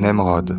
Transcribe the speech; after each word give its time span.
Nemrod. 0.00 0.50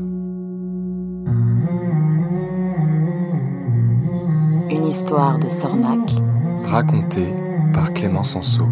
Une 4.69 4.85
histoire 4.85 5.39
de 5.39 5.47
Sornac. 5.47 6.11
Racontée 6.65 7.33
par 7.73 7.93
Clément 7.93 8.25
Sanso. 8.25 8.65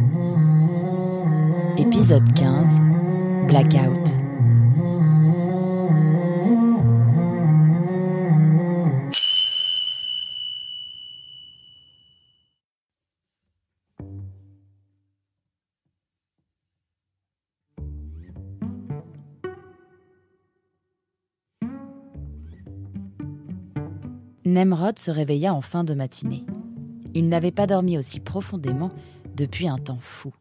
Épisode 1.78 2.34
15. 2.34 2.82
Blackout. 3.48 4.27
Nemrod 24.48 24.98
se 24.98 25.12
réveilla 25.12 25.54
en 25.54 25.60
fin 25.60 25.84
de 25.84 25.94
matinée. 25.94 26.46
Il 27.14 27.28
n'avait 27.28 27.52
pas 27.52 27.68
dormi 27.68 27.98
aussi 27.98 28.22
profondément 28.22 28.92
depuis 29.36 29.68
un 29.68 29.78
temps 29.78 30.00
fou. 30.00 30.34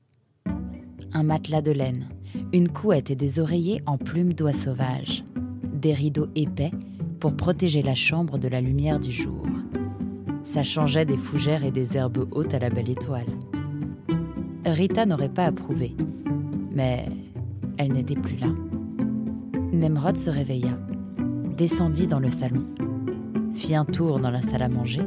Un 1.13 1.25
matelas 1.25 1.61
de 1.61 1.73
laine, 1.73 2.09
une 2.53 2.69
couette 2.69 3.11
et 3.11 3.17
des 3.17 3.41
oreillers 3.41 3.83
en 3.85 3.99
plumes 3.99 4.33
d'oie 4.33 4.53
sauvage, 4.53 5.25
des 5.73 5.93
rideaux 5.93 6.29
épais 6.37 6.71
pour 7.19 7.35
protéger 7.35 7.83
la 7.83 7.97
chambre 7.97 8.39
de 8.39 8.47
la 8.47 8.61
lumière 8.61 9.01
du 9.01 9.11
jour. 9.11 9.45
Ça 10.45 10.63
changeait 10.63 11.05
des 11.05 11.17
fougères 11.17 11.65
et 11.65 11.73
des 11.73 11.97
herbes 11.97 12.29
hautes 12.31 12.55
à 12.55 12.61
la 12.61 12.71
belle 12.71 12.91
étoile. 12.91 13.27
Rita 14.65 15.05
n'aurait 15.05 15.35
pas 15.35 15.47
approuvé, 15.47 15.97
mais 16.71 17.09
elle 17.77 17.93
n'était 17.93 18.15
plus 18.15 18.37
là. 18.37 18.55
Nemrod 19.73 20.17
se 20.17 20.31
réveilla, 20.31 20.79
descendit 21.57 22.07
dans 22.07 22.21
le 22.21 22.31
salon 22.31 22.69
fit 23.57 23.75
un 23.75 23.87
tour 23.87 24.21
dans 24.21 24.31
la 24.31 24.43
salle 24.43 24.63
à 24.63 24.69
manger. 24.69 25.03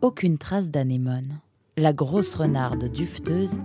Aucune 0.00 0.38
trace 0.38 0.70
d'anémone. 0.70 1.40
La 1.76 1.92
grosse 1.92 2.34
renarde 2.34 2.90
dufteuse 2.90 3.58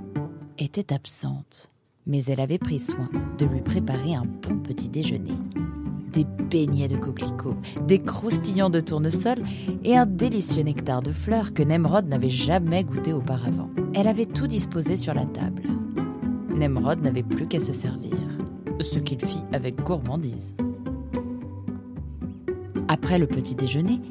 était 0.58 0.94
absente, 0.94 1.72
mais 2.06 2.24
elle 2.26 2.42
avait 2.42 2.58
pris 2.58 2.80
soin 2.80 3.10
de 3.38 3.46
lui 3.46 3.62
préparer 3.62 4.16
un 4.16 4.26
bon 4.26 4.58
petit 4.58 4.90
déjeuner. 4.90 5.38
Des 6.12 6.26
beignets 6.50 6.88
de 6.88 6.98
coquelicots, 6.98 7.56
des 7.88 8.00
croustillants 8.00 8.70
de 8.70 8.82
tournesol 8.82 9.38
et 9.84 9.96
un 9.96 10.06
délicieux 10.06 10.64
nectar 10.64 11.02
de 11.02 11.12
fleurs 11.12 11.54
que 11.54 11.64
Nemrod 11.64 12.08
n'avait 12.08 12.30
jamais 12.30 12.84
goûté 12.84 13.14
auparavant. 13.14 13.70
Elle 13.94 14.08
avait 14.08 14.26
tout 14.26 14.48
disposé 14.48 14.98
sur 14.98 15.14
la 15.14 15.26
table. 15.26 15.64
Nemrod 16.50 17.02
n'avait 17.02 17.24
plus 17.24 17.48
qu'à 17.48 17.60
se 17.60 17.74
servir, 17.74 18.18
ce 18.82 19.00
qu'il 19.00 19.24
fit 19.24 19.44
avec 19.54 19.82
gourmandise. 19.84 20.54
Après 22.92 23.20
le 23.20 23.28
petit 23.28 23.54
déjeuner, 23.54 24.02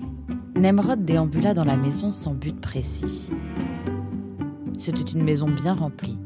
Nemrod 0.54 1.04
déambula 1.04 1.52
dans 1.52 1.64
la 1.64 1.76
maison 1.76 2.12
sans 2.12 2.32
but 2.32 2.58
précis. 2.60 3.28
C'était 4.78 5.02
une 5.02 5.24
maison 5.24 5.50
bien 5.50 5.74
remplie. 5.74 6.16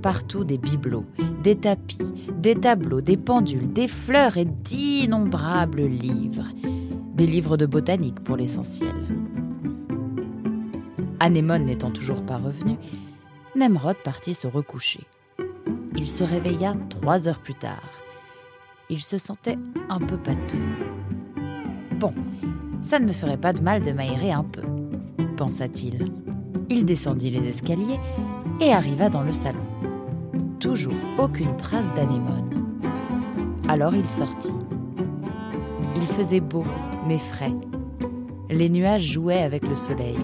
Partout 0.00 0.44
des 0.44 0.56
bibelots, 0.56 1.04
des 1.42 1.54
tapis, 1.54 2.30
des 2.38 2.54
tableaux, 2.54 3.02
des 3.02 3.18
pendules, 3.18 3.70
des 3.70 3.88
fleurs 3.88 4.38
et 4.38 4.46
d'innombrables 4.46 5.82
livres. 5.82 6.46
Des 7.14 7.26
livres 7.26 7.58
de 7.58 7.66
botanique 7.66 8.24
pour 8.24 8.38
l'essentiel. 8.38 8.94
Anémone 11.20 11.66
n'étant 11.66 11.90
toujours 11.90 12.24
pas 12.24 12.38
revenu, 12.38 12.76
Nemrod 13.54 13.96
partit 14.02 14.32
se 14.32 14.46
recoucher. 14.46 15.06
Il 15.94 16.08
se 16.08 16.24
réveilla 16.24 16.74
trois 16.88 17.28
heures 17.28 17.40
plus 17.40 17.54
tard. 17.54 17.90
Il 18.88 19.02
se 19.02 19.18
sentait 19.18 19.58
un 19.90 19.98
peu 19.98 20.16
pâteux. 20.16 20.56
Ça 22.82 22.98
ne 22.98 23.06
me 23.06 23.12
ferait 23.12 23.36
pas 23.36 23.52
de 23.52 23.60
mal 23.60 23.82
de 23.82 23.92
m'aérer 23.92 24.32
un 24.32 24.44
peu, 24.44 24.62
pensa-t-il. 25.36 26.04
Il 26.68 26.84
descendit 26.84 27.30
les 27.30 27.48
escaliers 27.48 28.00
et 28.60 28.72
arriva 28.72 29.08
dans 29.08 29.22
le 29.22 29.32
salon. 29.32 29.62
Toujours 30.58 30.94
aucune 31.18 31.56
trace 31.56 31.86
d'anémone. 31.94 32.78
Alors 33.68 33.94
il 33.94 34.08
sortit. 34.08 34.54
Il 35.96 36.06
faisait 36.06 36.40
beau, 36.40 36.64
mais 37.06 37.18
frais. 37.18 37.54
Les 38.50 38.68
nuages 38.68 39.02
jouaient 39.12 39.42
avec 39.42 39.66
le 39.66 39.74
soleil. 39.74 40.16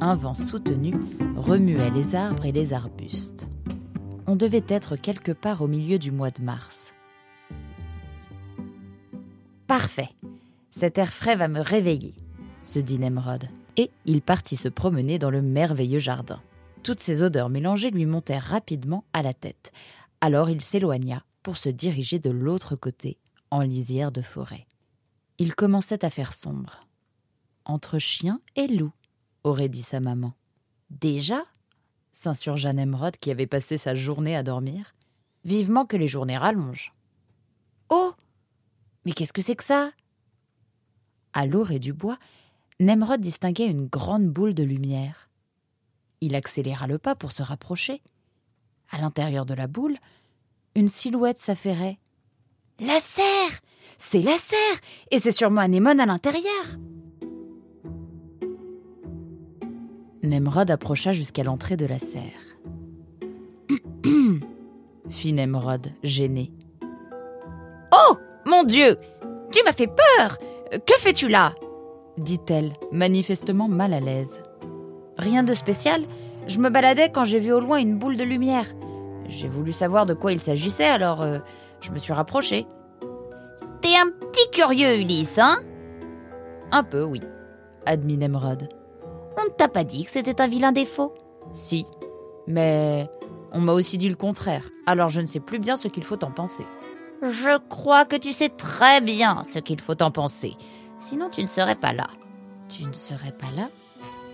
Un 0.00 0.14
vent 0.14 0.34
soutenu 0.34 0.94
remuait 1.36 1.90
les 1.90 2.14
arbres 2.14 2.46
et 2.46 2.52
les 2.52 2.72
arbustes. 2.72 3.50
On 4.26 4.36
devait 4.36 4.64
être 4.68 4.96
quelque 4.96 5.32
part 5.32 5.62
au 5.62 5.66
milieu 5.66 5.98
du 5.98 6.10
mois 6.10 6.30
de 6.30 6.42
mars. 6.42 6.94
Parfait, 9.66 10.10
cet 10.78 10.96
air 10.96 11.12
frais 11.12 11.34
va 11.34 11.48
me 11.48 11.58
réveiller, 11.58 12.14
se 12.62 12.78
dit 12.78 13.00
Nemrod. 13.00 13.48
Et 13.76 13.90
il 14.04 14.22
partit 14.22 14.54
se 14.54 14.68
promener 14.68 15.18
dans 15.18 15.28
le 15.30 15.42
merveilleux 15.42 15.98
jardin. 15.98 16.40
Toutes 16.84 17.00
ces 17.00 17.24
odeurs 17.24 17.48
mélangées 17.48 17.90
lui 17.90 18.06
montèrent 18.06 18.44
rapidement 18.44 19.02
à 19.12 19.22
la 19.22 19.34
tête. 19.34 19.72
Alors 20.20 20.50
il 20.50 20.60
s'éloigna 20.60 21.24
pour 21.42 21.56
se 21.56 21.68
diriger 21.68 22.20
de 22.20 22.30
l'autre 22.30 22.76
côté, 22.76 23.18
en 23.50 23.62
lisière 23.62 24.12
de 24.12 24.22
forêt. 24.22 24.68
Il 25.38 25.56
commençait 25.56 26.04
à 26.04 26.10
faire 26.10 26.32
sombre. 26.32 26.86
Entre 27.64 27.98
chien 27.98 28.40
et 28.54 28.68
loup, 28.68 28.92
aurait 29.42 29.68
dit 29.68 29.82
sa 29.82 29.98
maman. 29.98 30.34
Déjà? 30.90 31.42
s'insurgea 32.12 32.72
Nemrod 32.72 33.16
qui 33.16 33.32
avait 33.32 33.48
passé 33.48 33.78
sa 33.78 33.96
journée 33.96 34.36
à 34.36 34.44
dormir. 34.44 34.94
Vivement 35.44 35.86
que 35.86 35.96
les 35.96 36.08
journées 36.08 36.38
rallongent. 36.38 36.94
Oh 37.88 38.12
Mais 39.04 39.10
qu'est-ce 39.10 39.32
que 39.32 39.42
c'est 39.42 39.56
que 39.56 39.64
ça? 39.64 39.90
À 41.32 41.46
l'orée 41.46 41.78
du 41.78 41.92
bois, 41.92 42.18
Nemrod 42.80 43.20
distinguait 43.20 43.68
une 43.68 43.86
grande 43.86 44.28
boule 44.28 44.54
de 44.54 44.62
lumière. 44.62 45.28
Il 46.20 46.34
accéléra 46.34 46.86
le 46.86 46.98
pas 46.98 47.14
pour 47.14 47.32
se 47.32 47.42
rapprocher. 47.42 48.02
À 48.90 48.98
l'intérieur 48.98 49.46
de 49.46 49.54
la 49.54 49.66
boule, 49.66 49.98
une 50.74 50.88
silhouette 50.88 51.38
s'affairait. 51.38 51.98
La 52.80 53.00
serre 53.00 53.60
C'est 53.98 54.22
la 54.22 54.38
serre 54.38 54.80
Et 55.10 55.18
c'est 55.18 55.32
sûrement 55.32 55.60
Anémone 55.60 56.00
à 56.00 56.06
l'intérieur 56.06 56.64
Nemrod 60.22 60.70
approcha 60.70 61.12
jusqu'à 61.12 61.42
l'entrée 61.42 61.76
de 61.76 61.86
la 61.86 61.98
serre. 61.98 62.22
fit 65.08 65.32
Nemrod, 65.32 65.92
gêné. 66.02 66.52
Oh 67.92 68.16
Mon 68.46 68.64
Dieu 68.64 68.96
Tu 69.52 69.62
m'as 69.64 69.72
fait 69.72 69.88
peur 69.88 70.38
que 70.70 70.94
fais-tu 70.98 71.28
là 71.28 71.54
dit-elle, 72.18 72.72
manifestement 72.92 73.68
mal 73.68 73.92
à 73.94 74.00
l'aise. 74.00 74.40
Rien 75.16 75.42
de 75.42 75.54
spécial. 75.54 76.04
Je 76.46 76.58
me 76.58 76.70
baladais 76.70 77.10
quand 77.10 77.24
j'ai 77.24 77.38
vu 77.38 77.52
au 77.52 77.60
loin 77.60 77.78
une 77.78 77.98
boule 77.98 78.16
de 78.16 78.24
lumière. 78.24 78.66
J'ai 79.28 79.48
voulu 79.48 79.72
savoir 79.72 80.06
de 80.06 80.14
quoi 80.14 80.32
il 80.32 80.40
s'agissait, 80.40 80.86
alors 80.86 81.22
euh, 81.22 81.38
je 81.80 81.90
me 81.90 81.98
suis 81.98 82.12
rapprochée. 82.12 82.66
T'es 83.80 83.96
un 83.96 84.10
petit 84.10 84.50
curieux, 84.50 84.98
Ulysse, 84.98 85.38
hein 85.38 85.60
Un 86.72 86.82
peu, 86.82 87.02
oui, 87.04 87.20
admit 87.86 88.16
Nemrod. 88.16 88.68
On 89.38 89.44
ne 89.44 89.50
t'a 89.50 89.68
pas 89.68 89.84
dit 89.84 90.04
que 90.04 90.10
c'était 90.10 90.40
un 90.40 90.48
vilain 90.48 90.72
défaut 90.72 91.14
Si, 91.52 91.86
mais 92.46 93.08
on 93.52 93.60
m'a 93.60 93.72
aussi 93.72 93.98
dit 93.98 94.08
le 94.08 94.16
contraire, 94.16 94.68
alors 94.86 95.10
je 95.10 95.20
ne 95.20 95.26
sais 95.26 95.40
plus 95.40 95.58
bien 95.58 95.76
ce 95.76 95.88
qu'il 95.88 96.04
faut 96.04 96.22
en 96.24 96.30
penser. 96.30 96.64
Je 97.22 97.58
crois 97.68 98.04
que 98.04 98.16
tu 98.16 98.32
sais 98.32 98.48
très 98.48 99.00
bien 99.00 99.42
ce 99.44 99.58
qu'il 99.58 99.80
faut 99.80 100.00
en 100.02 100.10
penser. 100.10 100.54
Sinon, 101.00 101.30
tu 101.30 101.42
ne 101.42 101.48
serais 101.48 101.74
pas 101.74 101.92
là. 101.92 102.06
Tu 102.68 102.84
ne 102.84 102.92
serais 102.92 103.32
pas 103.32 103.50
là? 103.56 103.70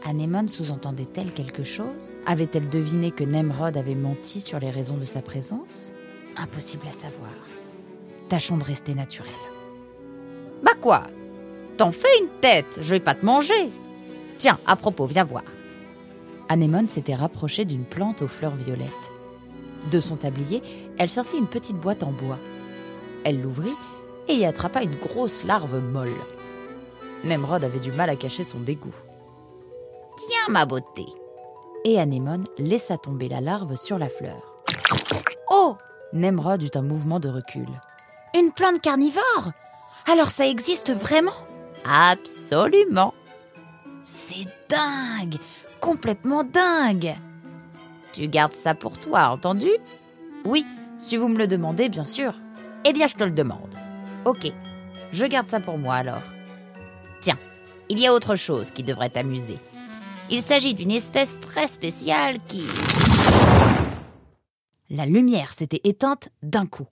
Anémone 0.04 0.48
sous-entendait-elle 0.48 1.32
quelque 1.32 1.64
chose? 1.64 2.12
Avait-elle 2.26 2.68
deviné 2.68 3.10
que 3.10 3.24
Nemrod 3.24 3.76
avait 3.76 3.94
menti 3.94 4.40
sur 4.40 4.58
les 4.58 4.70
raisons 4.70 4.98
de 4.98 5.06
sa 5.06 5.22
présence? 5.22 5.92
Impossible 6.36 6.86
à 6.86 6.92
savoir. 6.92 7.32
Tâchons 8.28 8.58
de 8.58 8.64
rester 8.64 8.94
naturel. 8.94 9.32
Bah 10.62 10.74
quoi? 10.78 11.04
T'en 11.78 11.90
fais 11.90 12.18
une 12.20 12.28
tête, 12.40 12.78
je 12.80 12.90
vais 12.90 13.00
pas 13.00 13.14
te 13.14 13.24
manger. 13.24 13.70
Tiens, 14.36 14.58
à 14.66 14.76
propos, 14.76 15.06
viens 15.06 15.24
voir. 15.24 15.44
Anémone 16.50 16.88
s'était 16.88 17.14
rapprochée 17.14 17.64
d'une 17.64 17.86
plante 17.86 18.20
aux 18.20 18.28
fleurs 18.28 18.56
violettes. 18.56 19.12
De 19.90 20.00
son 20.00 20.16
tablier, 20.16 20.62
elle 20.98 21.10
sortit 21.10 21.38
une 21.38 21.48
petite 21.48 21.76
boîte 21.76 22.02
en 22.02 22.12
bois. 22.12 22.38
Elle 23.24 23.40
l'ouvrit 23.40 23.74
et 24.28 24.34
y 24.34 24.44
attrapa 24.44 24.82
une 24.82 24.96
grosse 24.96 25.44
larve 25.44 25.80
molle. 25.80 26.14
Nemrod 27.24 27.64
avait 27.64 27.80
du 27.80 27.90
mal 27.90 28.10
à 28.10 28.16
cacher 28.16 28.44
son 28.44 28.60
dégoût. 28.60 28.94
Tiens, 30.18 30.52
ma 30.52 30.66
beauté 30.66 31.06
Et 31.84 31.98
Anémone 31.98 32.46
laissa 32.58 32.98
tomber 32.98 33.28
la 33.28 33.40
larve 33.40 33.76
sur 33.76 33.98
la 33.98 34.08
fleur. 34.08 34.54
Oh 35.50 35.76
Nemrod 36.12 36.62
eut 36.62 36.76
un 36.78 36.82
mouvement 36.82 37.20
de 37.20 37.28
recul. 37.28 37.66
Une 38.38 38.52
plante 38.52 38.80
carnivore 38.80 39.52
Alors 40.10 40.28
ça 40.28 40.46
existe 40.46 40.92
vraiment? 40.92 41.32
Absolument 41.84 43.14
C'est 44.02 44.46
dingue 44.68 45.38
Complètement 45.80 46.44
dingue 46.44 47.14
Tu 48.12 48.28
gardes 48.28 48.54
ça 48.54 48.74
pour 48.74 48.98
toi, 48.98 49.28
entendu? 49.28 49.70
Oui, 50.44 50.64
si 50.98 51.16
vous 51.16 51.28
me 51.28 51.38
le 51.38 51.46
demandez, 51.46 51.88
bien 51.88 52.04
sûr. 52.04 52.34
Eh 52.86 52.92
bien, 52.92 53.06
je 53.06 53.14
te 53.14 53.24
le 53.24 53.30
demande. 53.30 53.74
Ok, 54.24 54.52
je 55.12 55.24
garde 55.24 55.48
ça 55.48 55.60
pour 55.60 55.78
moi 55.78 55.94
alors. 55.94 56.22
Tiens, 57.20 57.38
il 57.88 57.98
y 57.98 58.06
a 58.06 58.12
autre 58.12 58.36
chose 58.36 58.70
qui 58.70 58.82
devrait 58.82 59.10
t'amuser. 59.10 59.58
Il 60.30 60.42
s'agit 60.42 60.74
d'une 60.74 60.90
espèce 60.90 61.38
très 61.40 61.66
spéciale 61.66 62.38
qui... 62.46 62.62
La 64.90 65.06
lumière 65.06 65.52
s'était 65.52 65.80
éteinte 65.84 66.28
d'un 66.42 66.66
coup. 66.66 66.86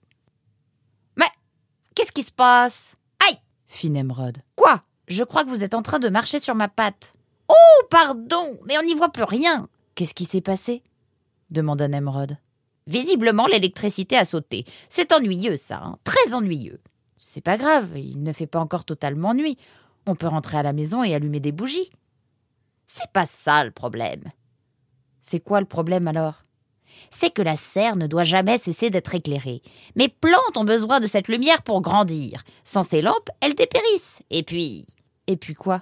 Mais 1.15 1.29
qu'est-ce 1.95 2.11
qui 2.11 2.23
se 2.23 2.31
passe? 2.31 2.95
Aïe 3.27 3.37
fit 3.67 3.89
Nemrod. 3.89 4.39
Quoi? 4.55 4.81
Je 5.07 5.23
crois 5.23 5.43
que 5.43 5.49
vous 5.49 5.63
êtes 5.63 5.73
en 5.73 5.81
train 5.81 5.99
de 5.99 6.09
marcher 6.09 6.39
sur 6.39 6.55
ma 6.55 6.67
patte. 6.67 7.13
Oh, 7.49 7.83
pardon, 7.89 8.57
mais 8.65 8.77
on 8.79 8.85
n'y 8.85 8.95
voit 8.95 9.11
plus 9.11 9.23
rien. 9.23 9.67
Qu'est-ce 9.95 10.13
qui 10.15 10.25
s'est 10.25 10.41
passé? 10.41 10.81
demanda 11.49 11.87
Nemrod. 11.87 12.37
Visiblement, 12.87 13.47
l'électricité 13.47 14.17
a 14.17 14.25
sauté. 14.25 14.65
C'est 14.89 15.13
ennuyeux, 15.13 15.57
ça, 15.57 15.81
hein. 15.83 15.97
très 16.03 16.33
ennuyeux. 16.33 16.81
C'est 17.17 17.41
pas 17.41 17.57
grave, 17.57 17.97
il 17.97 18.23
ne 18.23 18.33
fait 18.33 18.47
pas 18.47 18.59
encore 18.59 18.83
totalement 18.83 19.33
nuit. 19.33 19.57
On 20.05 20.15
peut 20.15 20.27
rentrer 20.27 20.57
à 20.57 20.63
la 20.63 20.73
maison 20.73 21.03
et 21.03 21.15
allumer 21.15 21.39
des 21.39 21.51
bougies. 21.51 21.89
C'est 22.85 23.11
pas 23.13 23.25
ça 23.25 23.63
le 23.63 23.71
problème. 23.71 24.23
C'est 25.21 25.39
quoi 25.39 25.61
le 25.61 25.65
problème 25.65 26.07
alors? 26.07 26.43
C'est 27.09 27.33
que 27.33 27.41
la 27.41 27.55
serre 27.55 27.95
ne 27.95 28.07
doit 28.07 28.23
jamais 28.23 28.57
cesser 28.57 28.89
d'être 28.89 29.15
éclairée. 29.15 29.61
Mes 29.95 30.09
plantes 30.09 30.57
ont 30.57 30.63
besoin 30.65 30.99
de 30.99 31.07
cette 31.07 31.27
lumière 31.27 31.63
pour 31.63 31.81
grandir. 31.81 32.43
Sans 32.63 32.83
ces 32.83 33.01
lampes, 33.01 33.29
elles 33.39 33.55
dépérissent. 33.55 34.21
Et 34.29 34.43
puis. 34.43 34.85
Et 35.27 35.37
puis 35.37 35.53
quoi? 35.53 35.81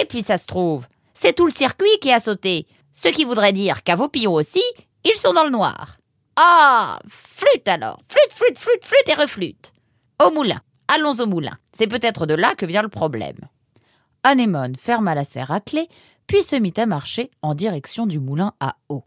Et 0.00 0.06
puis 0.06 0.22
ça 0.22 0.38
se 0.38 0.46
trouve, 0.46 0.86
c'est 1.14 1.34
tout 1.34 1.44
le 1.44 1.52
circuit 1.52 1.98
qui 2.00 2.10
a 2.10 2.20
sauté. 2.20 2.66
Ce 2.92 3.08
qui 3.08 3.24
voudrait 3.24 3.52
dire 3.52 3.82
qu'à 3.82 3.96
vos 3.96 4.08
pions 4.08 4.34
aussi, 4.34 4.62
ils 5.04 5.16
sont 5.16 5.32
dans 5.32 5.44
le 5.44 5.50
noir. 5.50 5.98
Ah 6.36 6.98
Flûte 7.08 7.68
alors. 7.68 8.00
Flûte, 8.08 8.32
flûte, 8.32 8.58
flûte, 8.58 8.84
flûte 8.84 9.08
et 9.08 9.20
reflûte. 9.20 9.72
Au 10.24 10.30
moulin. 10.30 10.60
Allons 10.88 11.14
au 11.14 11.26
moulin. 11.26 11.56
C'est 11.72 11.86
peut-être 11.86 12.26
de 12.26 12.34
là 12.34 12.54
que 12.54 12.66
vient 12.66 12.82
le 12.82 12.88
problème. 12.88 13.38
Anémone 14.24 14.76
ferma 14.76 15.14
la 15.14 15.24
serre 15.24 15.50
à 15.50 15.60
clé, 15.60 15.88
puis 16.26 16.42
se 16.42 16.56
mit 16.56 16.74
à 16.76 16.86
marcher 16.86 17.30
en 17.42 17.54
direction 17.54 18.06
du 18.06 18.20
moulin 18.20 18.52
à 18.60 18.76
eau. 18.88 19.04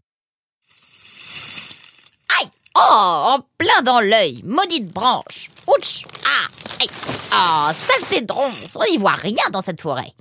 Aïe! 2.38 2.48
Oh 2.76 3.36
En 3.36 3.38
plein 3.56 3.82
dans 3.82 4.00
l'œil. 4.00 4.42
Maudite 4.44 4.92
branche. 4.92 5.48
Ouch! 5.68 6.04
Ah 6.26 6.46
Aïe. 6.80 6.90
Ah 7.32 7.72
Saleté 7.74 8.24
de 8.24 8.32
On 8.32 8.90
n'y 8.90 8.98
voit 8.98 9.12
rien 9.12 9.44
dans 9.52 9.62
cette 9.62 9.80
forêt. 9.80 10.12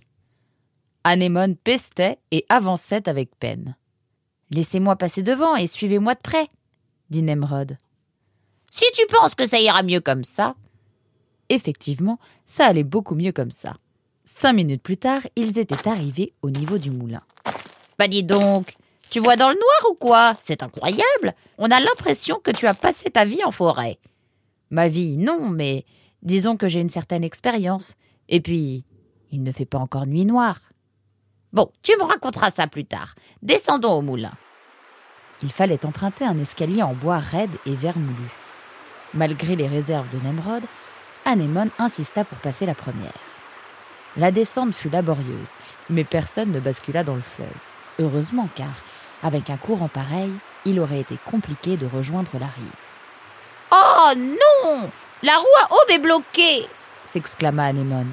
Anémone 1.04 1.56
pestait 1.56 2.20
et 2.32 2.46
avançait 2.50 3.08
avec 3.10 3.38
peine. 3.38 3.76
Laissez-moi 4.50 4.96
passer 4.96 5.24
devant 5.24 5.56
et 5.56 5.68
suivez-moi 5.68 6.14
de 6.14 6.20
près, 6.20 6.48
dit 7.10 7.22
Nemrod. 7.22 7.78
Si 8.72 8.86
tu 8.94 9.06
penses 9.08 9.36
que 9.36 9.48
ça 9.48 9.60
ira 9.60 9.84
mieux 9.84 10.02
comme 10.02 10.24
ça. 10.24 10.56
Effectivement, 11.50 12.20
ça 12.46 12.66
allait 12.66 12.84
beaucoup 12.84 13.16
mieux 13.16 13.32
comme 13.32 13.52
ça. 13.52 13.76
Cinq 14.26 14.54
minutes 14.54 14.82
plus 14.82 14.98
tard, 14.98 15.22
ils 15.36 15.60
étaient 15.60 15.88
arrivés 15.88 16.34
au 16.42 16.50
niveau 16.50 16.78
du 16.78 16.92
moulin. 16.92 17.22
Bah 18.00 18.08
dis 18.08 18.24
donc, 18.24 18.76
tu 19.10 19.20
vois 19.20 19.36
dans 19.36 19.50
le 19.50 19.56
noir 19.56 19.92
ou 19.92 19.96
quoi? 19.96 20.36
C'est 20.42 20.64
incroyable. 20.64 21.36
On 21.58 21.72
a 21.72 21.80
l'impression 21.80 22.40
que 22.44 22.52
tu 22.52 22.68
as 22.68 22.74
passé 22.74 23.10
ta 23.12 23.24
vie 23.24 23.44
en 23.44 23.52
forêt. 23.52 24.00
Ma 24.72 24.88
vie, 24.88 25.16
non, 25.16 25.50
mais 25.50 25.86
disons 26.24 26.58
que 26.58 26.68
j'ai 26.68 26.82
une 26.82 26.90
certaine 26.90 27.24
expérience. 27.24 27.94
Et 28.28 28.42
puis, 28.42 28.84
il 29.32 29.44
ne 29.44 29.52
fait 29.52 29.66
pas 29.66 29.78
encore 29.78 30.08
nuit 30.08 30.26
noire. 30.26 30.60
Bon, 31.54 31.72
tu 31.84 31.96
me 31.98 32.04
raconteras 32.04 32.52
ça 32.52 32.68
plus 32.68 32.86
tard. 32.86 33.16
Descendons 33.42 33.94
au 33.94 34.02
moulin. 34.02 34.32
Il 35.44 35.52
fallait 35.52 35.86
emprunter 35.86 36.26
un 36.26 36.40
escalier 36.40 36.84
en 36.84 36.94
bois 36.94 37.20
raide 37.20 37.56
et 37.66 37.76
vermoulu. 37.76 38.30
Malgré 39.14 39.56
les 39.56 39.68
réserves 39.68 40.10
de 40.10 40.24
Nemrod, 40.26 40.64
Anémone 41.26 41.70
insista 41.80 42.24
pour 42.24 42.38
passer 42.38 42.66
la 42.66 42.76
première. 42.76 43.14
La 44.18 44.32
descente 44.32 44.74
fut 44.74 44.90
laborieuse, 44.90 45.54
mais 45.90 46.04
personne 46.04 46.52
ne 46.52 46.60
bascula 46.60 47.04
dans 47.04 47.16
le 47.16 47.22
fleuve. 47.22 47.48
Heureusement 48.00 48.48
car, 48.56 48.74
avec 49.24 49.50
un 49.50 49.58
courant 49.58 49.88
pareil, 49.88 50.32
il 50.66 50.80
aurait 50.80 51.00
été 51.02 51.18
compliqué 51.26 51.78
de 51.78 51.88
rejoindre 51.88 52.32
la 52.34 52.46
rive. 52.46 52.82
Oh 53.72 54.14
non 54.16 54.90
La 55.24 55.36
roue 55.38 55.46
à 55.62 55.74
aube 55.74 55.92
est 55.92 56.00
bloquée 56.00 56.68
s'exclama 57.16 57.64
Anémone. 57.66 58.12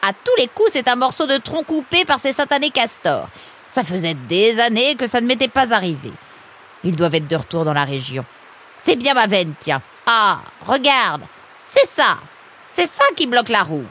À 0.00 0.12
tous 0.12 0.36
les 0.38 0.46
coups, 0.46 0.70
c'est 0.72 0.88
un 0.88 0.94
morceau 0.94 1.26
de 1.26 1.38
tronc 1.38 1.64
coupé 1.64 2.04
par 2.04 2.20
ces 2.20 2.32
satanés 2.32 2.70
castors. 2.70 3.28
Ça 3.68 3.82
faisait 3.82 4.14
des 4.14 4.60
années 4.60 4.94
que 4.94 5.08
ça 5.08 5.20
ne 5.20 5.26
m'était 5.26 5.48
pas 5.48 5.72
arrivé. 5.74 6.12
Ils 6.84 6.96
doivent 6.96 7.14
être 7.14 7.28
de 7.28 7.36
retour 7.36 7.64
dans 7.64 7.72
la 7.72 7.84
région. 7.84 8.24
C'est 8.76 8.96
bien 8.96 9.14
ma 9.14 9.26
veine, 9.26 9.54
tiens. 9.58 9.80
Ah, 10.06 10.40
regarde, 10.66 11.22
c'est 11.64 11.88
ça. 11.88 12.18
C'est 12.68 12.90
ça 12.90 13.04
qui 13.16 13.26
bloque 13.26 13.48
la 13.48 13.62
roue. 13.62 13.86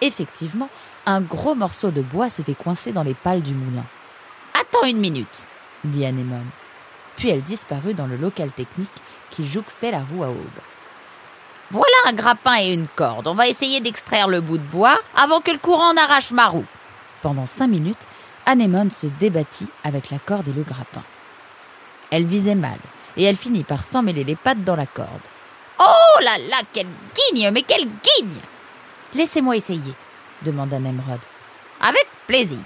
Effectivement, 0.00 0.68
un 1.06 1.20
gros 1.20 1.54
morceau 1.54 1.90
de 1.90 2.02
bois 2.02 2.28
s'était 2.28 2.54
coincé 2.54 2.92
dans 2.92 3.02
les 3.02 3.14
pales 3.14 3.42
du 3.42 3.54
moulin. 3.54 3.84
Attends 4.54 4.86
une 4.86 4.98
minute, 4.98 5.44
dit 5.84 6.04
Anémone. 6.04 6.50
Puis 7.16 7.30
elle 7.30 7.42
disparut 7.42 7.94
dans 7.94 8.06
le 8.06 8.16
local 8.16 8.50
technique 8.52 8.88
qui 9.30 9.46
jouxtait 9.46 9.90
la 9.90 10.00
roue 10.00 10.24
à 10.24 10.28
aube. 10.28 10.60
Voilà 11.70 11.96
un 12.06 12.12
grappin 12.12 12.56
et 12.60 12.72
une 12.72 12.88
corde. 12.88 13.26
On 13.26 13.34
va 13.34 13.48
essayer 13.48 13.80
d'extraire 13.80 14.28
le 14.28 14.40
bout 14.40 14.58
de 14.58 14.62
bois 14.62 14.98
avant 15.14 15.40
que 15.40 15.50
le 15.50 15.58
courant 15.58 15.92
n'arrache 15.92 16.30
ma 16.30 16.46
roue. 16.46 16.64
Pendant 17.22 17.46
cinq 17.46 17.66
minutes, 17.68 18.06
Anémone 18.46 18.90
se 18.90 19.06
débattit 19.06 19.66
avec 19.84 20.10
la 20.10 20.18
corde 20.18 20.48
et 20.48 20.52
le 20.52 20.62
grappin. 20.62 21.02
Elle 22.10 22.24
visait 22.24 22.54
mal, 22.54 22.78
et 23.16 23.24
elle 23.24 23.36
finit 23.36 23.64
par 23.64 23.82
s'emmêler 23.84 24.24
les 24.24 24.36
pattes 24.36 24.64
dans 24.64 24.76
la 24.76 24.86
corde. 24.86 25.08
Oh 25.80 26.20
là 26.22 26.38
là, 26.50 26.56
quelle 26.72 26.88
guigne, 27.14 27.50
mais 27.50 27.62
quelle 27.62 27.86
guigne 27.86 28.40
Laissez-moi 29.14 29.56
essayer, 29.56 29.94
demanda 30.42 30.78
Nemrod. 30.78 31.20
Avec 31.80 32.06
plaisir. 32.26 32.58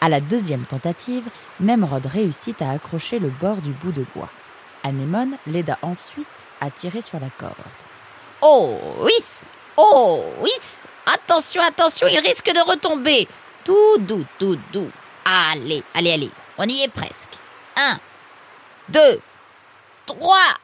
À 0.00 0.08
la 0.08 0.20
deuxième 0.20 0.64
tentative, 0.64 1.24
Nemrod 1.60 2.06
réussit 2.06 2.60
à 2.60 2.70
accrocher 2.70 3.18
le 3.18 3.28
bord 3.28 3.56
du 3.56 3.70
bout 3.70 3.92
de 3.92 4.04
bois. 4.14 4.28
Anémone 4.84 5.36
l'aida 5.46 5.78
ensuite 5.82 6.26
à 6.60 6.70
tirer 6.70 7.02
sur 7.02 7.18
la 7.18 7.30
corde. 7.30 7.54
Oh 8.42 8.78
oui 9.00 9.12
Oh 9.76 10.32
oui 10.40 10.50
Attention, 11.12 11.62
attention, 11.62 12.06
il 12.08 12.18
risque 12.18 12.52
de 12.52 12.70
retomber 12.70 13.26
Tout 13.64 13.98
doux, 13.98 14.24
tout 14.38 14.58
doux. 14.72 14.90
Allez, 15.24 15.82
allez, 15.94 16.12
allez, 16.12 16.30
on 16.58 16.64
y 16.64 16.82
est 16.82 16.92
presque. 16.92 17.30
Un, 17.76 17.98
deux, 18.88 19.20
trois 20.06 20.54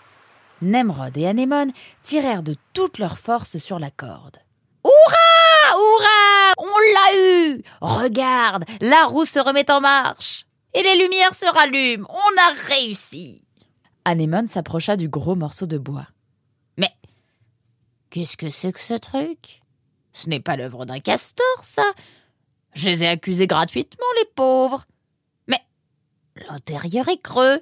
Nemrod 0.60 1.16
et 1.16 1.26
Anémone 1.26 1.72
tirèrent 2.02 2.42
de 2.42 2.54
toute 2.72 2.98
leur 2.98 3.18
force 3.18 3.58
sur 3.58 3.78
la 3.78 3.90
corde. 3.90 4.38
Hurrah 4.84 5.72
Hurrah 5.72 6.52
On 6.58 6.66
l'a 6.94 7.18
eu 7.18 7.62
Regarde, 7.80 8.64
la 8.80 9.06
roue 9.06 9.24
se 9.24 9.40
remet 9.40 9.70
en 9.70 9.80
marche 9.80 10.46
et 10.74 10.82
les 10.82 10.96
lumières 10.96 11.34
se 11.34 11.46
rallument. 11.52 12.08
On 12.08 12.40
a 12.40 12.68
réussi 12.68 13.42
Anémone 14.04 14.48
s'approcha 14.48 14.96
du 14.96 15.08
gros 15.08 15.34
morceau 15.34 15.66
de 15.66 15.78
bois. 15.78 16.06
Mais 16.76 16.90
qu'est-ce 18.10 18.36
que 18.36 18.50
c'est 18.50 18.72
que 18.72 18.80
ce 18.80 18.94
truc? 18.94 19.62
Ce 20.12 20.28
n'est 20.28 20.40
pas 20.40 20.56
l'œuvre 20.56 20.84
d'un 20.84 21.00
castor, 21.00 21.46
ça 21.62 21.84
Je 22.74 22.88
les 22.88 23.04
ai 23.04 23.08
accusés 23.08 23.46
gratuitement, 23.46 24.06
les 24.18 24.28
pauvres. 24.34 24.84
Mais 25.48 25.60
l'intérieur 26.48 27.08
est 27.08 27.20
creux. 27.20 27.60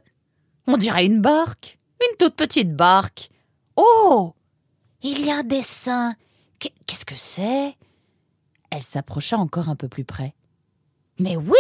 On 0.66 0.76
dirait 0.76 1.06
une 1.06 1.20
barque. 1.20 1.78
Une 2.00 2.16
toute 2.16 2.36
petite 2.36 2.74
barque. 2.74 3.30
Oh 3.76 4.34
Il 5.02 5.24
y 5.24 5.30
a 5.30 5.38
un 5.38 5.42
dessin. 5.44 6.14
Qu'est-ce 6.58 7.04
que 7.04 7.14
c'est? 7.16 7.76
Elle 8.70 8.82
s'approcha 8.82 9.36
encore 9.36 9.68
un 9.68 9.76
peu 9.76 9.88
plus 9.88 10.04
près. 10.04 10.34
Mais 11.18 11.36
oui 11.36 11.56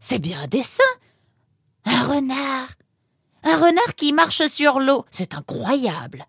C'est 0.00 0.18
bien 0.18 0.42
un 0.42 0.46
dessin 0.48 0.82
Un 1.84 2.02
renard 2.02 2.74
Un 3.42 3.56
renard 3.56 3.94
qui 3.96 4.12
marche 4.12 4.46
sur 4.48 4.80
l'eau. 4.80 5.04
C'est 5.10 5.34
incroyable. 5.34 6.24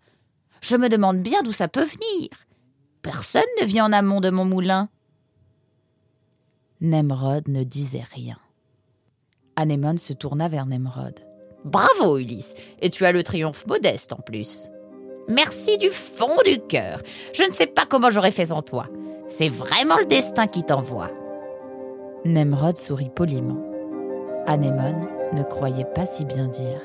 Je 0.60 0.76
me 0.76 0.88
demande 0.88 1.18
bien 1.20 1.42
d'où 1.42 1.52
ça 1.52 1.68
peut 1.68 1.84
venir. 1.84 2.28
Personne 3.02 3.42
ne 3.60 3.66
vient 3.66 3.86
en 3.86 3.92
amont 3.92 4.20
de 4.20 4.30
mon 4.30 4.44
moulin. 4.44 4.88
Nemrod 6.80 7.48
ne 7.48 7.64
disait 7.64 8.06
rien. 8.12 8.38
Anémone 9.56 9.98
se 9.98 10.12
tourna 10.12 10.48
vers 10.48 10.66
Nemrod. 10.66 11.20
Bravo, 11.64 12.18
Ulysse, 12.18 12.54
et 12.80 12.90
tu 12.90 13.04
as 13.04 13.12
le 13.12 13.22
triomphe 13.22 13.66
modeste 13.66 14.12
en 14.12 14.16
plus. 14.16 14.68
Merci 15.28 15.78
du 15.78 15.90
fond 15.90 16.36
du 16.44 16.58
cœur. 16.58 17.00
Je 17.32 17.44
ne 17.44 17.52
sais 17.52 17.66
pas 17.66 17.84
comment 17.88 18.10
j'aurais 18.10 18.32
fait 18.32 18.46
sans 18.46 18.62
toi. 18.62 18.86
C'est 19.28 19.48
vraiment 19.48 19.96
le 19.98 20.06
destin 20.06 20.46
qui 20.46 20.64
t'envoie. 20.64 21.10
Nemrod 22.24 22.76
sourit 22.76 23.10
poliment. 23.14 23.62
Anémone 24.46 25.06
ne 25.32 25.42
croyait 25.42 25.86
pas 25.94 26.06
si 26.06 26.24
bien 26.24 26.48
dire. 26.48 26.80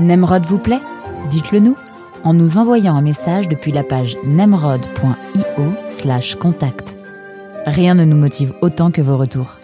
Nemrod 0.00 0.46
vous 0.46 0.58
plaît? 0.58 0.80
Dites-le 1.28 1.60
nous 1.60 1.76
en 2.24 2.34
nous 2.34 2.58
envoyant 2.58 2.96
un 2.96 3.02
message 3.02 3.48
depuis 3.48 3.72
la 3.72 3.82
page 3.82 4.16
nemrod.io 4.24 5.72
slash 5.88 6.34
contact. 6.36 6.96
Rien 7.66 7.94
ne 7.94 8.04
nous 8.04 8.16
motive 8.16 8.52
autant 8.62 8.90
que 8.90 9.02
vos 9.02 9.16
retours. 9.16 9.59